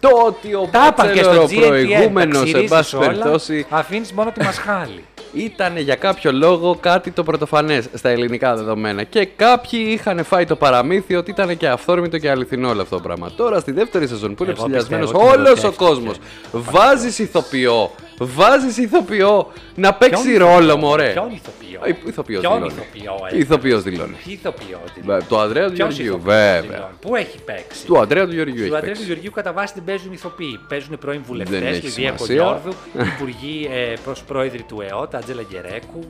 [0.00, 2.96] Το ότι ο Τα είπαν και στο Μπάτσελορ ο GNTM, προηγούμενο, τα σε ξυρίζεις πάση
[2.96, 5.04] όλα, περιπτώσει, Αφήνεις μόνο τη μασχάλη.
[5.32, 9.02] ήταν για κάποιο λόγο κάτι το πρωτοφανές στα ελληνικά δεδομένα.
[9.02, 13.02] Και κάποιοι είχαν φάει το παραμύθι ότι ήταν και αυθόρμητο και αληθινό όλο αυτό το
[13.02, 13.30] πράγμα.
[13.36, 15.84] Τώρα στη δεύτερη σεζόν που είναι Εγώ ψηλιασμένος πιστεύω ότι όλος ο ερωτεύτηκε.
[15.84, 16.16] κόσμος,
[16.52, 21.80] βάζεις ηθοποιό, βάζεις ηθοποιό να παίξει Ποιον ρόλο, ηθοποιό, μωρέ; Ποιον ηθοποιό.
[21.84, 22.72] Ε, Ηθοποιός Ποιον δηλώνει.
[22.72, 23.40] ηθοποιό έκανε.
[23.42, 24.16] Ηθοποιός δηλώνει.
[24.24, 25.18] Τι ηθοποιό δηλώνει.
[25.18, 26.60] Βε- Το Ανδρέα του Ποιος Γεωργίου, ηθοποιός βέβαια.
[26.60, 29.04] δηλώνει; Πού έχει παίξει; Του Ανδρέα του Γεωργίου Του έχει Αντρέα του παίξει.
[29.12, 30.60] Γεωργίου κατά βάση την παίζουν ηθοποιοί.
[30.68, 32.36] Παίζουν πρώην βουλευτές, Δεν έχει Λιδία σημασία.
[32.42, 32.72] Κολιόρδου,
[33.14, 36.00] υπουργοί ε, προς πρόεδροι του ΕΟΤ, Άντζελα Γκερέκου.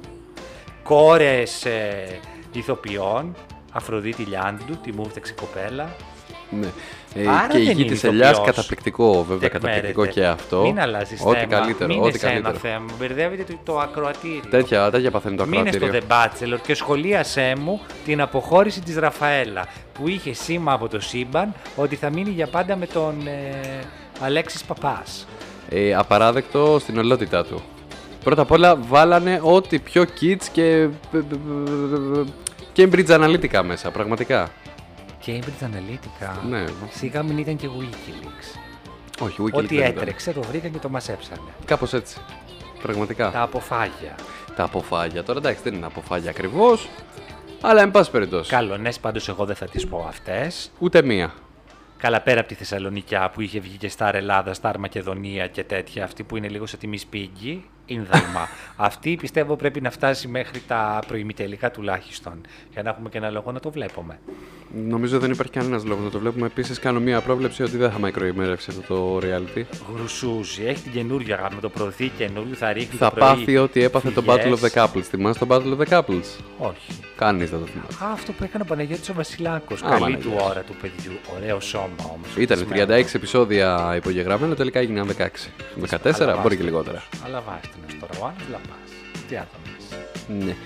[0.82, 2.18] κόρες ε,
[2.52, 3.34] ηθοποιών,
[3.72, 5.94] Αφροδίτη Λιάντου, τη μούφτεξε κοπέλα.
[6.60, 6.66] Ναι.
[7.14, 8.46] Ε, Άρα και η δεν γη είναι τη Ελιά ηθοποιός.
[8.46, 10.20] καταπληκτικό, βέβαια, καταπληκτικό Τεκμέρεται.
[10.20, 10.60] και αυτό.
[10.62, 11.46] Μην αλλάζει Ό,τι θέμα.
[11.46, 11.94] καλύτερο.
[11.94, 12.58] Μην Ό,τι σε ένα καλύτερο.
[12.58, 12.84] θέμα.
[12.98, 14.42] Μπερδεύετε το, το ακροατήριο.
[14.50, 16.06] Τέτοια, τέτοια παθαίνει το Μείνε στο ακροατήριο.
[16.08, 21.54] The Bachelor και σχολίασέ μου την αποχώρηση της Ραφαέλα που είχε σήμα από το σύμπαν
[21.76, 23.78] ότι θα μείνει για πάντα με τον ε,
[24.20, 25.26] Αλέξης Παπάς.
[25.68, 27.62] Ε, απαράδεκτο στην ολότητά του.
[28.24, 30.88] Πρώτα απ' όλα βάλανε ό,τι πιο kids και.
[32.76, 34.48] Cambridge Analytica μέσα, πραγματικά.
[35.26, 36.30] Cambridge Analytica.
[36.48, 36.64] Ναι.
[36.90, 38.58] Σιγά μην ήταν και Wikileaks.
[39.20, 39.96] Όχι, Wikileaks Ό,τι δεν ήταν.
[40.02, 41.40] έτρεξε το βρήκαν και το μασέψανε.
[41.64, 42.16] Κάπως έτσι.
[42.82, 43.30] Πραγματικά.
[43.30, 44.14] Τα αποφάγια.
[44.56, 45.22] Τα αποφάγια.
[45.22, 46.88] Τώρα εντάξει, δεν είναι αποφάγια ακριβώς.
[47.60, 48.50] Αλλά εν πάση περιπτώσει.
[48.50, 50.70] Καλονές πάντως εγώ δεν θα τις πω αυτές.
[50.78, 51.34] Ούτε μία.
[51.98, 56.04] Καλά πέρα από τη Θεσσαλονικιά που είχε βγει και Σταρ Ελλάδα, Σταρ Μακεδονία και τέτοια,
[56.04, 58.48] αυτή που είναι λίγο σε τιμή σπίγκη, ίνδαλμα.
[58.76, 62.40] αυτή πιστεύω πρέπει να φτάσει μέχρι τα προημιτελικά τουλάχιστον,
[62.72, 64.18] για να έχουμε και ένα λόγο να το βλέπουμε.
[64.88, 66.46] Νομίζω δεν υπάρχει κανένας λόγος να το βλέπουμε.
[66.46, 69.62] Επίσης, κάνω μία πρόβλεψη ότι δεν θα μακροημέρευσει αυτό το reality.
[69.96, 73.82] Γρουσούζει, έχει την καινούργια με το προωθεί καινούριο, θα ρίχνει θα το πρωί πάθει ό,τι
[73.82, 74.72] έπαθε το Battle of φυγές.
[74.74, 75.00] the Couples.
[75.02, 76.24] Θυμάσαι το Battle of the Couples;
[76.58, 76.92] Όχι.
[77.16, 78.04] Κανείς δεν το θυμάται.
[78.04, 79.82] Α, αυτό που έκανε ο Παναγιώτης ο Βασιλάκος.
[79.82, 80.26] Α, Καλή Παναγιώτης.
[80.26, 81.12] του ώρα του παιδιού.
[81.36, 82.28] Ωραίο σώμα όμως.
[82.36, 82.86] Ήταν φτισμένο.
[82.94, 85.50] 36 επεισόδια υπογεγραμμένα, τελικά έγιναν 16.
[85.80, 86.64] 14, Αλλά μπορεί και βάστο.
[86.64, 87.02] λιγότερα.
[87.24, 87.68] Αλλά βάστε
[88.00, 88.90] τώρα, ο άλλος λαμπάς.
[89.28, 90.44] Τι άλλο να πεις.
[90.46, 90.56] Ναι.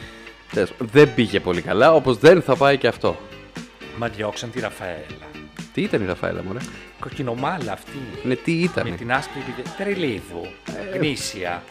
[0.52, 3.16] Τέλος πάντων, Δεν πήγε πολύ καλά, όπως δεν θα πάει και αυτό.
[3.98, 5.26] Μα διώξαν τη Ραφαέλα.
[5.72, 6.58] Τι ήταν η Ραφαέλα, μωρέ;
[7.00, 7.98] Κοκκινομάλα αυτή.
[8.22, 8.96] Ναι, τι Με ήταν.
[8.96, 10.46] την άσπρη πιδε- τρελίδου,
[10.92, 10.96] Ε.
[10.96, 11.62] γνήσια.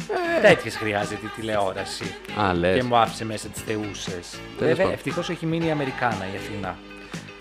[0.41, 2.15] Τέτοιες χρειάζεται η τηλεόραση.
[2.41, 2.75] Α, λες.
[2.77, 4.39] Και μου άφησε μέσα τις θεούσες.
[4.59, 4.91] Βέβαια, πάντων.
[4.91, 6.77] ευτυχώς έχει μείνει η Αμερικάνα η Αθηνά.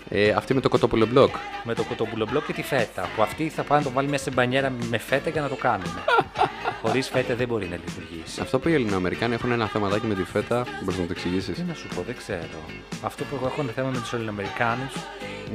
[0.09, 1.35] Ε, αυτή με το κοτόπουλο μπλοκ.
[1.63, 3.09] Με το κοτοπουλομπλοκ και τη φέτα.
[3.15, 5.55] Που αυτή θα πάνε να το βάλει μέσα σε μπανιέρα με φέτα για να το
[5.55, 6.03] κάνουμε.
[6.81, 8.41] Χωρίς φέτα δεν μπορεί να λειτουργήσει.
[8.41, 11.63] Αυτό που οι Ελληνοαμερικάνοι έχουν ένα θεματάκι με τη φέτα, μπορείς να το εξηγήσεις; Τι
[11.63, 12.59] να σου πω, δεν ξέρω.
[13.03, 14.93] Αυτό που εγώ έχω ένα θέμα με τους Ελληνοαμερικάνους.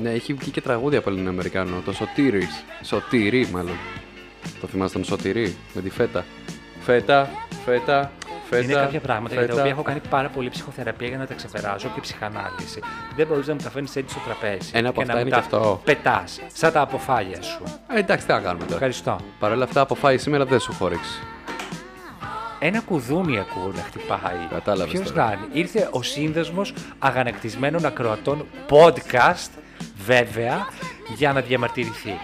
[0.00, 1.82] Ναι, έχει βγει και τραγούδι από Ελληνοαμερικάνο.
[1.84, 2.48] Το Σωτήρι.
[2.82, 3.76] Σωτήρι, μάλλον.
[4.60, 6.24] Το θυμάστε τον Σωτήρι με τη φέτα.
[6.80, 7.30] Φέτα,
[7.64, 8.12] φέτα,
[8.50, 8.62] φέτα.
[8.62, 9.60] Είναι κάποια πράγματα για τα φέτα.
[9.60, 12.80] οποία έχω κάνει πάρα πολύ ψυχοθεραπεία για να τα ξεπεράσω και ψυχανάλυση.
[13.16, 14.70] Δεν μπορείς να μου τα φέρνεις έτσι στο τραπέζι.
[14.72, 15.80] Ένα από και αυτά να είναι μου και αυτό.
[15.84, 17.62] Πετάς, σαν τα αποφάλια σου.
[17.94, 18.74] Ε, εντάξει, τι να κάνουμε τώρα.
[18.74, 19.16] Ευχαριστώ.
[19.38, 21.22] Παρ' όλα αυτά, αποφάει σήμερα δεν σου χώριξε.
[22.62, 24.46] Ένα κουδούνι ακούω να χτυπάει.
[24.50, 25.24] Κατάλαβες Ποιος τώρα.
[25.26, 25.46] να είναι.
[25.52, 29.50] Ήρθε ο σύνδεσμος αγανακτισμένων ακροατών podcast,
[30.04, 30.66] βέβαια,
[31.16, 32.18] για να διαμαρτυρηθεί.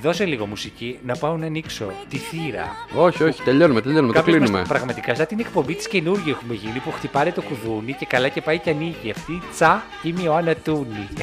[0.00, 2.66] Δώσε λίγο μουσική να πάω να ανοίξω τη θύρα.
[2.96, 4.12] Όχι, όχι, τελειώνουμε, τελειώνουμε.
[4.12, 4.68] Το Κάποιος μας- κλείνουμε.
[4.68, 8.40] πραγματικά, σαν την εκπομπή της καινούργια έχουμε γίνει που χτυπάει το κουδούνι και καλά και
[8.40, 9.10] πάει και ανοίγει.
[9.10, 11.08] Αυτή τσα είμαι η Ιωάννα Τούνη.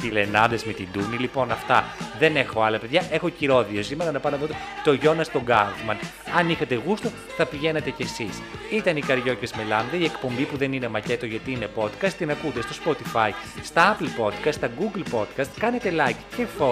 [0.00, 1.84] Φιλενάδες με την Τούνη, λοιπόν, αυτά.
[2.18, 3.02] Δεν έχω άλλα παιδιά.
[3.10, 5.96] Έχω κυρώδιο σήμερα να πάω να δω το, το Γιώνας τον Γκάρφμαν.
[6.38, 8.42] Αν είχατε γούστο, θα πηγαίνατε κι εσείς.
[8.72, 12.12] Ήταν οι Καριόκες με Λάμδα, η εκπομπή που δεν είναι μακέτο γιατί είναι podcast.
[12.18, 13.30] Την ακούτε στο Spotify,
[13.62, 15.46] στα Apple Podcast, στα Google Podcast.
[15.58, 16.63] Κάνετε like και follow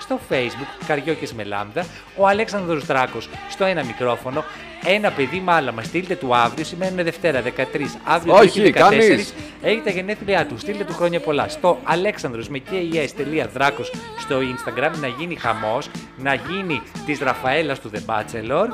[0.00, 1.84] στο Facebook Καριόκε με Λάμδα.
[2.16, 4.44] Ο Αλέξανδρος Δράκος στο ένα μικρόφωνο.
[4.84, 7.96] Ένα παιδί μάλλα μα στείλτε του αύριο, σήμερα είναι Δευτέρα 13.
[8.04, 9.34] Αύριο Όχι, Τρίτη, 14, κανείς.
[9.62, 10.58] έχει τα γενέθλιά του.
[10.58, 11.48] Στείλτε του χρόνια πολλά.
[11.48, 17.98] Στο αλέξανδρος με kes.δράκος στο Instagram να γίνει χαμός, να γίνει της Ραφαέλας του The
[18.14, 18.66] Bachelor.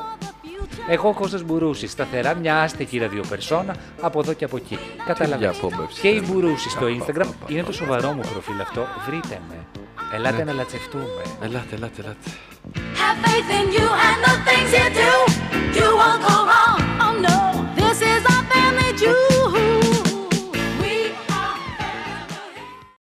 [0.89, 4.79] Εγώ ο Κώστας Μπουρούσης, σταθερά μια άστεχη ραδιοπερσόνα από εδώ και από εκεί.
[5.07, 5.57] Καταλαβαίνετε.
[5.59, 6.27] Για απόμπευση, Και η θέλω.
[6.33, 8.87] Μπουρούση στο Απα, Instagram απα, είναι απα, το σοβαρό μου προφίλ αυτό.
[9.07, 9.55] Βρείτε με.
[10.14, 11.22] Ελάτε να λατσευτούμε.
[11.42, 12.30] Ελάτε, ελάτε, ελάτε.
[13.02, 15.12] Have faith in you and the things you do.
[15.78, 16.63] You won't go wrong.